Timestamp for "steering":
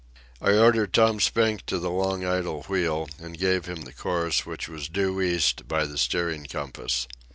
5.99-6.45